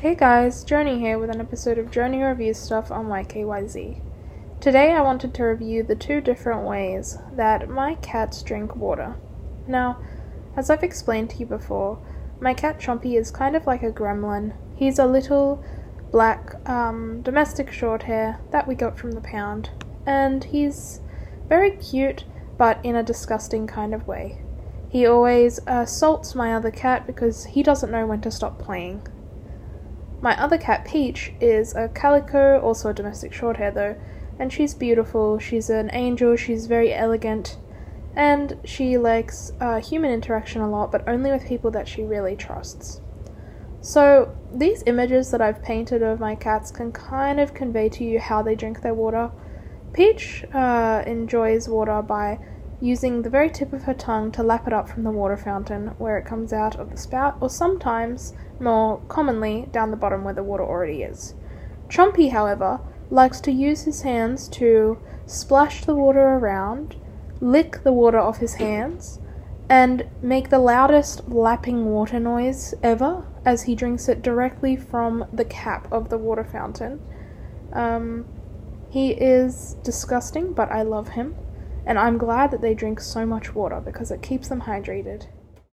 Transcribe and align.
Hey 0.00 0.14
guys, 0.14 0.62
Joni 0.62 1.00
here 1.00 1.18
with 1.18 1.30
an 1.30 1.40
episode 1.40 1.78
of 1.78 1.90
Joni 1.90 2.22
Reviews 2.22 2.58
Stuff 2.58 2.90
on 2.90 3.06
YKYZ. 3.06 4.02
Today 4.60 4.92
I 4.92 5.00
wanted 5.00 5.32
to 5.32 5.44
review 5.44 5.82
the 5.82 5.96
two 5.96 6.20
different 6.20 6.68
ways 6.68 7.16
that 7.32 7.70
my 7.70 7.94
cats 7.94 8.42
drink 8.42 8.76
water. 8.76 9.16
Now, 9.66 9.98
as 10.54 10.68
I've 10.68 10.82
explained 10.82 11.30
to 11.30 11.38
you 11.38 11.46
before, 11.46 11.98
my 12.40 12.52
cat 12.52 12.78
Chompy 12.78 13.18
is 13.18 13.30
kind 13.30 13.56
of 13.56 13.66
like 13.66 13.82
a 13.82 13.90
gremlin. 13.90 14.52
He's 14.76 14.98
a 14.98 15.06
little 15.06 15.64
black 16.12 16.56
um, 16.68 17.22
domestic 17.22 17.72
short 17.72 18.02
hair 18.02 18.38
that 18.50 18.68
we 18.68 18.74
got 18.74 18.98
from 18.98 19.12
the 19.12 19.22
pound, 19.22 19.70
and 20.04 20.44
he's 20.44 21.00
very 21.48 21.70
cute 21.70 22.24
but 22.58 22.78
in 22.84 22.96
a 22.96 23.02
disgusting 23.02 23.66
kind 23.66 23.94
of 23.94 24.06
way. 24.06 24.42
He 24.90 25.06
always 25.06 25.58
assaults 25.66 26.34
my 26.34 26.54
other 26.54 26.70
cat 26.70 27.06
because 27.06 27.46
he 27.46 27.62
doesn't 27.62 27.90
know 27.90 28.06
when 28.06 28.20
to 28.20 28.30
stop 28.30 28.58
playing. 28.58 29.00
My 30.20 30.40
other 30.40 30.58
cat, 30.58 30.84
Peach, 30.84 31.32
is 31.40 31.74
a 31.74 31.88
calico, 31.88 32.60
also 32.60 32.90
a 32.90 32.94
domestic 32.94 33.32
shorthair 33.32 33.72
though, 33.72 33.96
and 34.38 34.52
she's 34.52 34.74
beautiful. 34.74 35.38
She's 35.38 35.70
an 35.70 35.90
angel, 35.92 36.36
she's 36.36 36.66
very 36.66 36.92
elegant, 36.92 37.58
and 38.14 38.58
she 38.64 38.96
likes 38.96 39.52
uh, 39.60 39.80
human 39.80 40.10
interaction 40.10 40.62
a 40.62 40.70
lot, 40.70 40.90
but 40.90 41.06
only 41.06 41.30
with 41.30 41.46
people 41.46 41.70
that 41.72 41.86
she 41.86 42.02
really 42.02 42.34
trusts. 42.34 43.00
So, 43.82 44.34
these 44.52 44.82
images 44.86 45.30
that 45.30 45.40
I've 45.40 45.62
painted 45.62 46.02
of 46.02 46.18
my 46.18 46.34
cats 46.34 46.70
can 46.70 46.92
kind 46.92 47.38
of 47.38 47.54
convey 47.54 47.88
to 47.90 48.04
you 48.04 48.18
how 48.18 48.42
they 48.42 48.54
drink 48.54 48.80
their 48.80 48.94
water. 48.94 49.30
Peach 49.92 50.44
uh, 50.52 51.04
enjoys 51.06 51.68
water 51.68 52.02
by 52.02 52.38
using 52.80 53.22
the 53.22 53.30
very 53.30 53.48
tip 53.48 53.72
of 53.72 53.84
her 53.84 53.94
tongue 53.94 54.30
to 54.32 54.42
lap 54.42 54.66
it 54.66 54.72
up 54.72 54.88
from 54.88 55.02
the 55.02 55.10
water 55.10 55.36
fountain 55.36 55.88
where 55.98 56.18
it 56.18 56.26
comes 56.26 56.52
out 56.52 56.76
of 56.76 56.90
the 56.90 56.96
spout, 56.96 57.36
or 57.40 57.48
sometimes, 57.48 58.34
more 58.60 59.00
commonly, 59.08 59.66
down 59.72 59.90
the 59.90 59.96
bottom 59.96 60.24
where 60.24 60.34
the 60.34 60.42
water 60.42 60.64
already 60.64 61.02
is. 61.02 61.34
Chompy, 61.88 62.30
however, 62.30 62.80
likes 63.10 63.40
to 63.40 63.52
use 63.52 63.82
his 63.82 64.02
hands 64.02 64.48
to 64.48 64.98
splash 65.24 65.84
the 65.84 65.94
water 65.94 66.20
around, 66.20 66.96
lick 67.40 67.82
the 67.82 67.92
water 67.92 68.18
off 68.18 68.38
his 68.38 68.54
hands, 68.54 69.20
and 69.68 70.06
make 70.22 70.50
the 70.50 70.58
loudest 70.58 71.28
lapping 71.28 71.86
water 71.86 72.20
noise 72.20 72.74
ever 72.82 73.26
as 73.44 73.62
he 73.62 73.74
drinks 73.74 74.08
it 74.08 74.22
directly 74.22 74.76
from 74.76 75.24
the 75.32 75.44
cap 75.44 75.90
of 75.90 76.08
the 76.08 76.18
water 76.18 76.44
fountain. 76.44 77.00
Um, 77.72 78.26
he 78.90 79.10
is 79.12 79.76
disgusting, 79.82 80.52
but 80.52 80.70
I 80.70 80.82
love 80.82 81.10
him 81.10 81.34
and 81.86 81.98
I'm 81.98 82.18
glad 82.18 82.50
that 82.50 82.60
they 82.60 82.74
drink 82.74 83.00
so 83.00 83.24
much 83.24 83.54
water 83.54 83.80
because 83.80 84.10
it 84.10 84.20
keeps 84.20 84.48
them 84.48 84.62
hydrated. 84.62 85.28